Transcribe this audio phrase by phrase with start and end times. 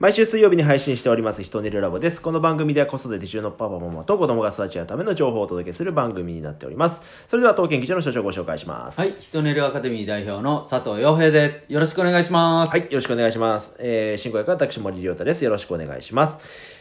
[0.00, 2.22] 毎週水曜日に配信しております、ヒトネルラボです。
[2.22, 7.02] この番組では子育て中のパパママと子供が育ち合うための情報をお届けする番組になっております。
[7.28, 8.98] それでは当研究所の所長をご紹介します。
[8.98, 11.66] はい、ヒトネルアカデミー代表の佐藤洋平です。
[11.68, 12.70] よろしくお願いします。
[12.70, 13.74] はい、よろしくお願いします。
[13.78, 15.44] えー、進行役は私森亮太です。
[15.44, 16.38] よろしくお願いします。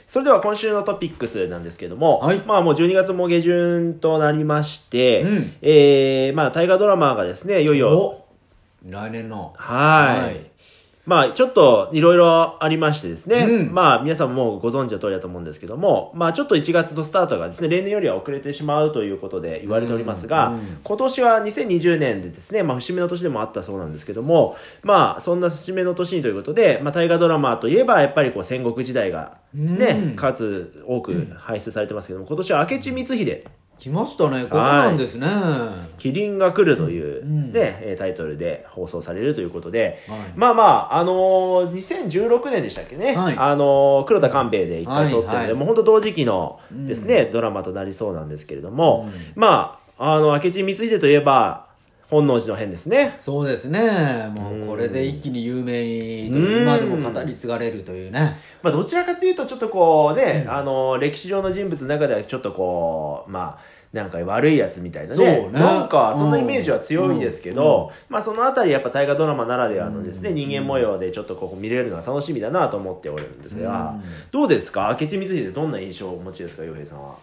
[0.07, 8.25] それでは今週のトピックスなんですけども、はいまあもう12月も下旬となりまして、うんえー、まあ大河ドラマがですね、いよいよ、お
[8.89, 9.53] 来年の。
[9.57, 10.48] はいはい
[11.09, 13.73] まあちょっといろいろありましてですね、うん。
[13.73, 20.53] まあ皆さんもうご存知の通りだと思うんですけども、まあちょっと1月のスタートがですね、例年よりは遅れてしまうということで言われておりますが、うん。
[20.53, 30.15] うん今年は2020年でですね、まあ節目の年でもあったそうなんですけども、まあそんな節目の年にということで、まあ大河ドラマといえばやっぱりこう戦国時代がですね、うん。
[30.15, 33.43] 数多く輩出されてますけども、今年は明智光秀、
[33.79, 34.43] 来ましたね。
[34.43, 35.25] ここなんですね。
[35.25, 37.51] はキリンが来るといううん。
[37.97, 40.31] タイトルで放送されるということで、い。
[40.35, 43.35] まあまあ、あのー、2016年でしたっけね、はい。
[43.37, 45.53] あのー黒田官兵衛で一回撮ってるので、はいはい。
[45.55, 49.41] もう本当同時期のうんですね、ドラマとなりそうなんですけれども、うん。
[49.41, 51.68] まあ、あの、明智光秀といえば、
[52.09, 53.15] 本能寺の変ですね。
[53.19, 54.31] そうですね。
[54.35, 58.37] もうんうこれで一気に有名に、うん今でも語り継がれるというね。
[58.63, 65.41] まあ、どちらかというと、ちょっとこうね、うんあのー歴史上の人物の中ではちょっとこう、まあ、なんか悪いやつみたいなそうね。
[65.47, 74.95] ねなんか、そんなイメージは強いですけど、うまあ、そのあたりやっぱ大河ドラマならではのですね、うん人間模様でちょっとこう見れるのは楽しみだなと思っておるんですが、うんどうですか？
[74.99, 76.63] 明智光秀どんな印象をお持ちですか？
[76.63, 77.15] 洋平さんは。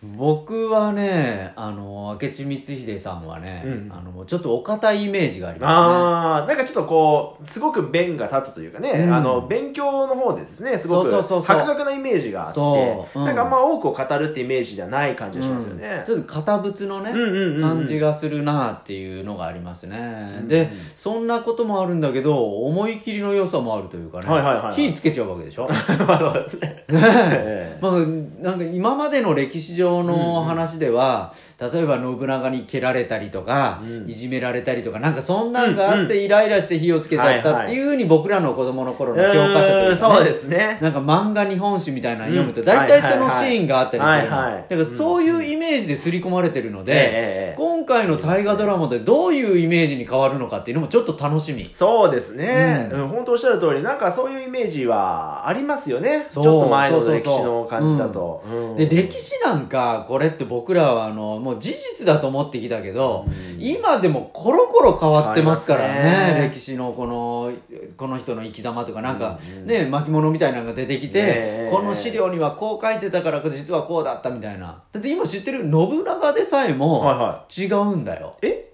[0.00, 3.92] 僕はね、あの、明智光秀さんはね、うん。
[3.92, 9.12] あの、ちょっとお堅いイメージがありまああ、なんかちょっとこう、すごく弁が立つというかね、うん。
[9.12, 11.56] あの、勉強の方でですね、すごく、そうそうそうそう。
[11.56, 13.18] 博学なイメージがあって、そう。
[13.18, 13.26] うん。
[13.26, 15.80] なんかあんま多くを語るってイメージじゃない感じがしますようん。
[15.80, 16.04] ね。
[16.06, 17.60] ちょっと堅物のね、うんうんうんうん。
[17.60, 19.98] 感じがするなっていうのがありますね、
[20.40, 24.74] うんでそんなこともあるんだけど思い切りの良さもあるというかね、はいはいはいはい。
[24.74, 25.68] 火つけちゃうわけでしょ。
[26.06, 26.84] まあそうですね。
[26.88, 27.78] ええ。
[27.80, 34.08] まあ、なんか今までの歴史上の話では、例えば信長に蹴られたりとか、うん。
[34.08, 40.78] いじめられたりとかなんかそんなんがあってイライラして火をつけちゃったっていうふうに僕らの子供の頃の教科書というか、そうですね。
[40.80, 51.70] なんか漫画日本史みたいなの読むとうん大体そのシーンがあったりするだからそういうイメージで刷り込まれてるので、今回の大河ドラマでどういうイメージに変わるのかっていうのもちょっと楽しみ。
[51.74, 56.26] そうですね、ううんん本当おっしゃる通り、なんかそういうイメージはありますよね。
[56.30, 58.44] ちょっと前の歴史の感じだと。
[58.48, 58.76] うん。
[58.76, 59.77] で、歴史なんか、
[60.08, 66.34] これって僕らはあの、もう事実だと思ってきたけど、うん今でもコロコロ変わってますからね。
[66.34, 67.52] ね歴史のこの、
[67.96, 74.82] この人の生き様とかなんか、うんうんね、巻物みたいなのが出てきて、ねえこの資料にはこう書いてたから実はこうだったみたいな。
[74.92, 78.36] だって今知ってる信長でさえもはいは違うんだよ。
[78.42, 78.72] え？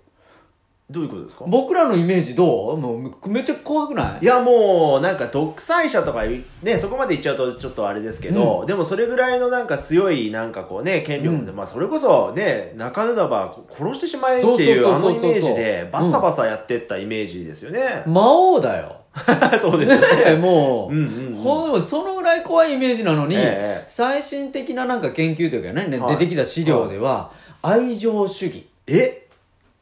[0.90, 1.44] どういうことですか？
[1.48, 2.76] 僕らのイメージどう？
[2.76, 4.24] もうめっちゃ怖くない？
[4.24, 6.24] いやもうなんか独裁者とか
[6.62, 11.56] ねそこまで言っちゃうとちょっとあれですけど、でもそれぐらいのなんか強いなんかこうね権力で、うん。
[11.56, 18.96] まあそれこそね中野ば殺してしまえっていうあのイメージでバサバサやってったイメージですよね、魔王だよ。
[19.62, 20.36] そうですねね。
[20.42, 21.34] もう、うんうんうん。
[21.34, 23.84] ほんそのぐらい怖いイメージなのに、ええ。
[23.86, 26.16] 最新的ななんか研究というかね、はい。
[26.16, 27.30] 出てきた資料では、
[27.62, 28.66] 愛情主義。
[28.88, 29.23] え？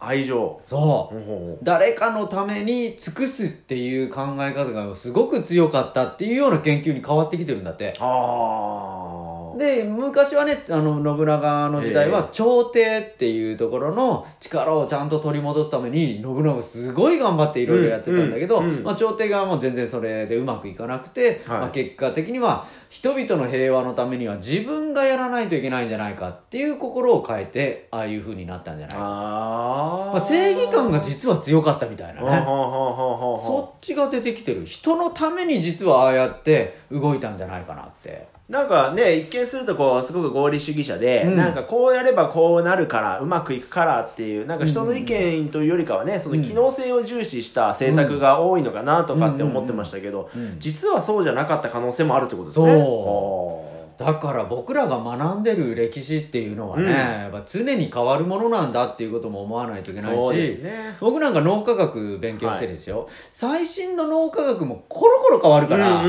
[0.04, 1.58] 愛情そう。
[1.62, 7.92] 誰かのために尽くすっていう考え方がすごく強かったっていうような研究に変わってきてるんだって。
[8.00, 9.12] ああ
[9.58, 29.02] で、昔はね、あの、信長の時代はええ、朝廷っていうところの力をちゃんと取り戻すために、信長すごい頑張っていろいろやってたんだけど、うんうんうんまあ、朝廷側も全然それでうまくいかなくて、はいまあ、結果的には、人々の平和のためには自分がやらないといけないんじゃないかっていう心を変えて、ああいう風になったんじゃないか。
[29.02, 32.42] あーまあ、正義感が実は強かったみたいなね。
[32.44, 34.66] そっちが出てきてる。
[34.66, 38.31] 人のために実はああやって動いたんじゃないかなって。
[38.52, 41.36] なんかね、一見するとこう、すごく合理主義者で、うん。
[41.38, 50.56] なんかこうやればこうなるから、うまくいくからっていう、なんか人の意見というよりかはね、その機能性を重視した政策が多いのかなとかって思ってましたけど、うん。
[50.58, 53.71] 実はそうじゃなかった可能性もあるってことですね。
[53.99, 56.91] だから僕らが学んでる歴史っていうのはね、うん。
[56.91, 60.97] やっぱ常に変わるものなんだっていうことも思わないといけないし、ね。
[61.00, 66.03] 僕なんか脳科学勉強してるでしょ、最新の脳科学もコロコロ変わるから、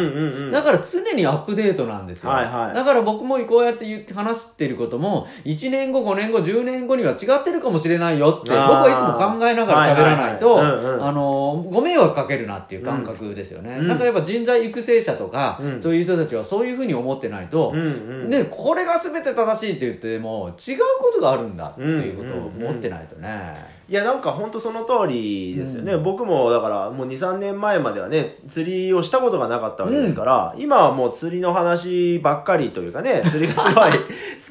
[0.51, 2.29] だから常にアップデートなんですよ。
[2.29, 2.75] はいはい。
[2.75, 10.55] だから僕もこうやって言って話してることも、1年後、5年後、10年後には違ってるかもしれないよって、僕はいつも考えながら喋らないと、
[11.69, 13.77] ご迷惑かけるなっていう感覚ですよね。
[13.79, 13.87] うん。
[13.87, 15.81] なんかやっぱ人材育成者とか、うん。
[15.81, 17.85] そういう人たちはそういうふうに思ってないと、うんう
[18.27, 23.53] んで、これが全て正しいって言っても違うことがあるんだっていうことを持ってないとね。
[23.89, 33.97] いやなんか本当その通りですよね、う僕もだからもう23年前まではね釣りをしたことがなかったわけですから、今はもう釣りの話ばっかりというかね 釣りがすごい好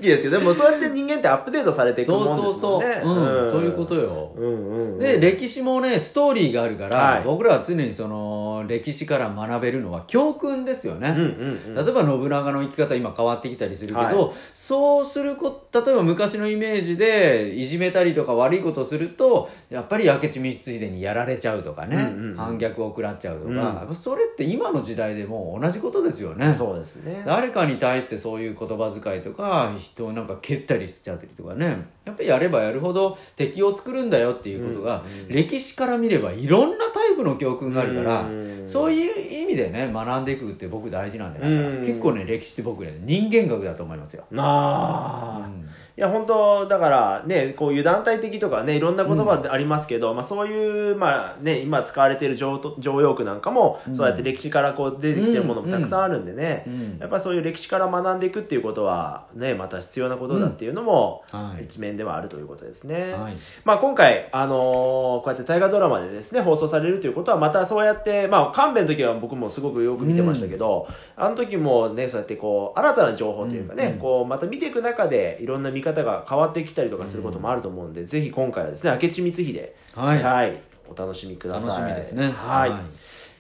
[0.00, 2.81] きですけどでもそうやって人間ってアップデートされていくそうもんですもそうそう、ん。
[2.82, 3.50] ねうん。
[3.50, 4.99] そういうことよ、うんうんうん。
[4.99, 7.23] で歴史もねストーリーがあるから、はい。
[7.25, 11.84] 僕らは常にその歴史から学べるのは教訓ですよね、うんうんうん。
[11.84, 14.17] 例えば信長の生き方今変わってきたりするけど、はい。
[14.55, 19.21] そうするこ例えば昔のイメージでいじめたりとか悪いことすると
[19.70, 22.36] やっぱり明智光秀にやられちゃうとかね、うんうんうん。
[22.36, 23.94] 反逆を食らっちゃうとか、うん。
[23.94, 26.54] それって今の時代でも同じことですよね。
[26.54, 27.22] そうですね。
[27.26, 31.86] 誰かに対してそういう言葉遣いとか人をなんか蹴ったりしちゃったりとかね。
[32.04, 41.48] やっぱりやればやるほど敵を作るんだよっていうことが、うんうん歴史から見ればいろんなタイプの教訓があるから、うんそういう意味でね学んでいくって僕大事なんじゃな。
[41.48, 41.80] いかな、うん。
[41.80, 45.69] 結構ね歴史って僕ね人間学だと思いますよ、なあ、うん。
[45.91, 53.96] いや本当だからねこういう団体的とかねいろんな言葉ってありますけど、まあ、そういう、まあね、今使われている常用句なんかも、うん。
[53.96, 56.99] そうやって歴史からこう出てきてるものもたくさんあるんでね、うん。
[56.99, 61.64] やっぱりそういう歴史から学んでいくっていうことはねまた必要なことだっていうのもはい。
[61.64, 63.12] 一面ではあるということですね。
[63.12, 63.37] はい。
[63.64, 73.93] まあ、今回、あのーこうやって大河ドラマでですね放送されるということはまたそうやって、まあ、勘弁の時は僕もすごくよく見てましたけど、あの時もねそうやってこう新たな情報というかね、うん。
[73.93, 73.98] うん。
[73.98, 81.68] こうまた見ていく中でいろんな見方が変わってきたりとかすることもあると思うんで、ぜひ今回はですね明智光秀はい、お楽しみください。
[81.68, 82.30] 楽しみですね。
[82.30, 82.72] はい。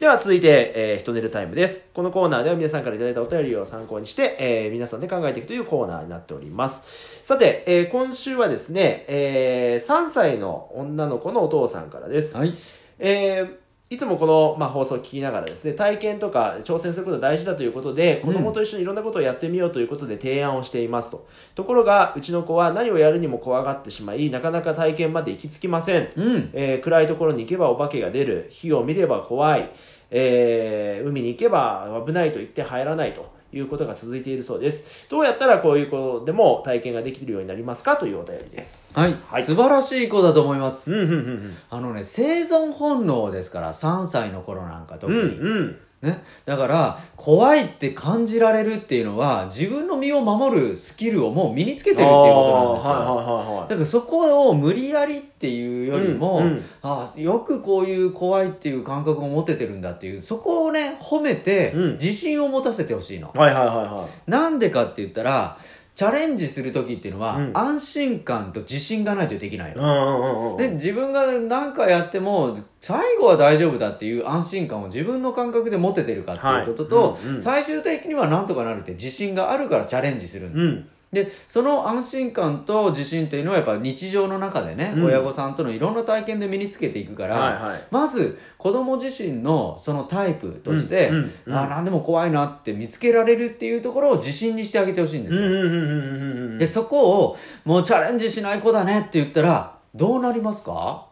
[0.00, 1.80] では続いて、えー、ひと寝るタイムです。
[1.94, 6.80] このコーナーでは皆さんからいただいたお便りを参考にして、えー皆さんで考えていくというコーナーになっております。
[7.24, 12.36] さて、えー今週はですね、えー3歳の女の子のお父さんからです。
[12.36, 12.52] はい。
[12.98, 13.61] えー
[13.92, 21.28] いつもこの、まあ、放送を聞きながらですね、体験とか挑戦することが大事だということで、子供と一緒にいろんなことをやってみようということで提案をしていますと。
[21.54, 26.08] ところが、うちの子は何をやるにも怖がってしまい、なかなか体験まで行き着きません。
[26.16, 26.50] うん。
[26.54, 28.46] えー暗いところに行けばお化けが出る。
[28.48, 29.70] 火を見れば怖い、
[30.10, 35.08] えー海に行けば危ないと言って入らないということが続いているそうです。
[35.10, 38.90] どうやったらこういう子でも体験ができるようになりますかというお便りです。
[38.94, 39.44] はい、はい。
[39.44, 40.90] 素晴らしい子だと思います。
[40.90, 56.64] うんうんうんあのね生存本能ですから3歳の頃なんか特うんに、うんうんね、だから怖いって感じられるっていうのは自分の身を守るスキルをもう身につけてるっていうことなんですよ、はいはいはいだからそこを無理やりっていうよりも、うんうん。
[56.82, 61.92] あよくこういう怖いっていう感覚を持ててるんだっていうそこをね褒めてうん。
[61.94, 65.58] 自信を持たせてほしいの、はいはいはいはなんでかって言ったら
[65.94, 67.52] チャレンジする時っていうのは、うん。
[67.56, 77.22] 安心感と自信がないとできないの、で自分が何かやっても最後は大丈夫だっていう安心感を自分の感覚で持ててるかっていうことと、はい。
[77.22, 77.42] うんうん。
[77.42, 85.04] 最終的にはなんとかなるって自信があるからチャレンジするんですうんでその安心感と自信っていうのはやっぱ日常の中でね、うん。
[85.04, 87.86] 親御さんとのいろんな体験で身につけていくから、はいはい。
[87.90, 91.54] まず子供自身のそのタイプとして、うんうんうん。
[91.54, 96.58] あ何でも怖いなって見つけられるっていうところを自信にしてあげてほしいんですよ、うんうんうんうんうんうん。
[96.58, 97.36] でそこを
[97.66, 101.11] もうチャレンジしない子だねって言ったらどうなりますか？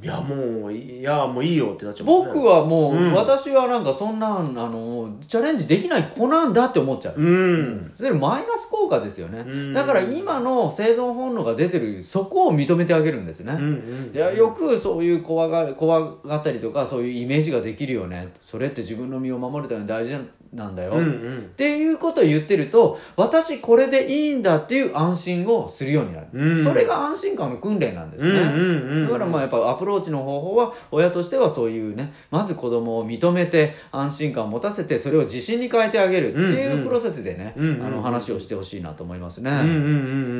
[0.00, 2.26] いやもういやもういいよってなっちゃいますね。
[2.34, 3.12] 僕はもう、うん。
[3.14, 7.92] 私はなんかそんなんあのチャレンジできない子なんだって思っちゃう、うん。
[7.96, 9.72] それマイナス効果ですよね、うん。
[9.74, 18.32] だから今の生存本能が出てるそこを認めてあげるんですね、うんうんいやよくそういう怖が怖がったりとかそういうイメージができるよね。
[18.42, 20.16] それって自分の身を守るために大事
[20.52, 26.64] なんだよ、うんうっんていうことを言ってると私これでいいんだっていう安心をするようになる、うん。
[26.64, 39.76] それが安心感の訓練なんですね、うんうんうんだからまあやっぱアプローチの方法は親としてはそういうねまず子供を認めて安心感を持たせてそれを自信に変えてあげるってうんいううんプロセスでね、うんうんあの話をしてほしいなと思いますね、うんうんうんう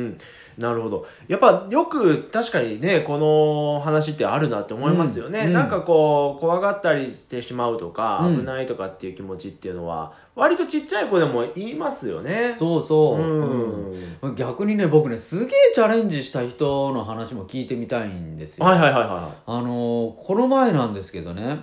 [0.07, 0.17] ん。
[0.57, 1.07] なるほど。
[1.27, 5.53] やっぱよく確かにねこの話ってあるなって思いますよね、うん。
[5.53, 8.39] なんかこう怖がったりしてしまうとか、うん。
[8.39, 9.98] 危ないとかっていう気持ちっていうのは
[10.35, 12.55] 割とちっちゃい子でも言いますよね。
[12.57, 13.91] そうそう、うん。
[14.21, 14.35] うん。
[14.35, 21.59] 逆にね僕ねすげえチャレンジした人の話も聞いてみたいんですよ、はいはいはいはあのーこの前なんですけどね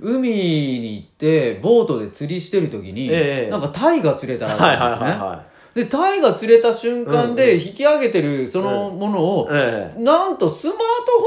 [0.00, 3.50] 海に行ってボートで釣りしてる時に、ええ。
[3.50, 5.44] なんかタイが釣れたいらしはいはいいんですね、はいは
[5.74, 10.00] でタイが釣れた瞬間うんで引き上げてるそのものを、いええ。
[10.00, 10.76] なんとスマー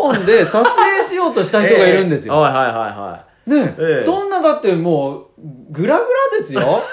[0.04, 2.34] トフォンで撮影しようとした人がいるんですよ。
[2.40, 6.84] はいはいはいはね、ええそんなだってもう、グラグラですよ。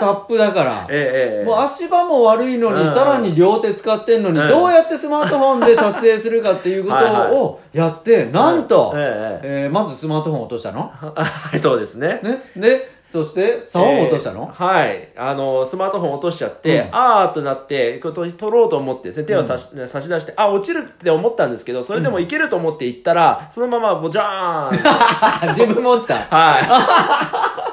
[0.00, 0.86] サップだから。
[0.90, 2.94] ええええもう足場も悪いのに、うん。
[2.94, 4.48] さらに両手使ってんのに、うん。
[4.48, 6.96] どうやってスマートフォンで撮影するかっていうこと
[7.42, 9.68] をやって、なんと、ええええ。
[9.68, 10.90] ーまずスマートフォン落としたの？
[11.02, 12.20] えはいそうですね。
[12.22, 12.50] ね。
[12.56, 15.08] で、そして、竿も落としたの、えーはい。
[15.16, 16.88] あの、スマートフォン落としちゃって、うん。
[16.92, 26.14] あーっとなって、取取ろうと思ってですね、手を差し,、差し出して、あ、落ちるって思ったんですけど、それでもいけると思って行ったら、そのまま、ボジャーン 自分も落ちた。
[26.30, 27.60] は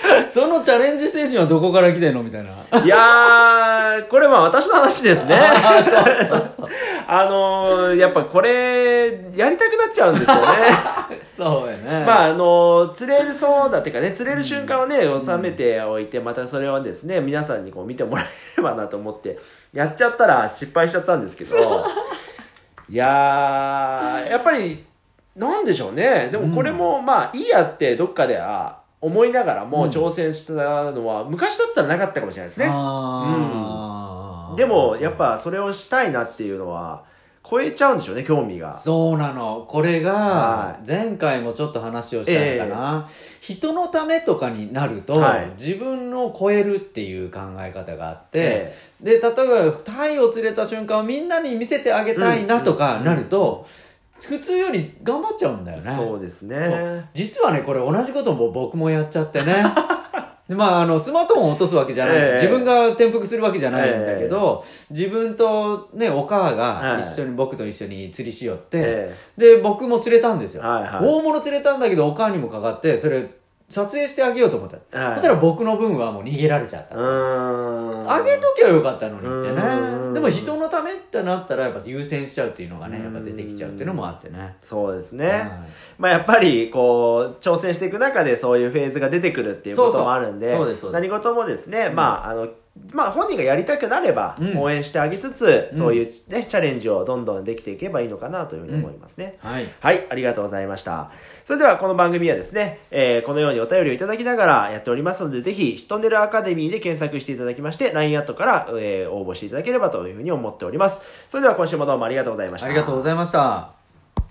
[0.32, 2.22] そのチャレンジ精神はどこから来てんの？
[2.22, 2.50] みたいな。
[2.80, 2.84] い。
[2.84, 5.38] いやー、これは私の話ですね。
[7.06, 10.42] あのー、やっぱこれ、やりたくなっちゃうんですよね。
[11.36, 12.04] そうやね。
[12.06, 18.26] まあ、あの、釣れるそうだっていうかね、釣れる瞬間をね、収めておいて、またそれをですね、皆さんにこう見てもらえ
[18.56, 19.38] ればなと思って、
[19.72, 21.84] やっちゃったら失敗しちゃったんですけど、
[22.88, 24.84] いやー、やっぱり、
[25.36, 26.28] なんでしょうね。
[26.30, 30.52] でもこれも、まあ、いいやってどっかでは思いながらもうん挑戦した
[30.92, 32.66] のは、昔だったらなかったかもしれないですね。
[32.70, 37.04] あーでも、やっぱそれをしたいなっていうのは、
[37.48, 38.74] 超えちゃうんでしょうね、興味が。
[38.74, 39.64] そうなの。
[39.66, 43.08] これがは、前回もちょっと話をしたのかな。
[43.40, 53.66] 人のためとかになると、はい自分を超えるっていう考え方があって、えで、例えば、タイを釣れた瞬間をみんなに見せてあげたいなとかうんなると、
[54.20, 55.94] 普通より頑張っちゃうんだよね。
[55.96, 57.08] そうですね。
[57.14, 59.64] 実はね、これ同じことも僕もやっちゃってね。
[60.50, 70.62] でまあ、あの、スマートフォンを落とすわけじゃないし、ええ自分が転覆するわけじゃないんだけど、自分とね、お母がはい一緒に、僕と一緒に釣りしよって、えで、僕も釣れたんですよ。
[70.62, 73.30] はいはい大物釣れたんだけど、お母にもかかって、それ、
[73.70, 74.76] 撮影してあげようと思った。
[74.92, 76.96] えはいそしたら僕の分はもう逃げられちゃった。
[76.96, 80.14] あげときゃよかったのにってうんね。
[80.14, 84.56] でも人のためってなったら、やっぱ優先しちゃうっていうのがね、やっぱ出てきちゃうっていうのもあってね。
[84.60, 85.28] そうですね。
[85.28, 85.40] はい
[85.98, 92.48] まあやっぱり、こう、挑戦していく中でそういうフェーズが出てくるっていうこともあるんで、そうです何事もですね、まあ、あの、
[92.92, 99.38] まあ本人がやりたくなればうん応援してあげつつ、うんそういうね、チャレンジをどんどんできていけばいいのかなというふうに思いますね。
[99.40, 99.68] はい。
[99.80, 101.10] はい、ありがとうございました。
[101.44, 111.00] それではこの番組はですね、えーこのようにお便りをいただきながらやっておりますので、ぜひ、ヒトンネルアカデミーで検索していただきまして、LINE アットから、えー応募していただければというふうに思っております。
[111.30, 112.66] それでは今週もどうもありがとうございました。
[112.66, 113.79] ありがとうございました。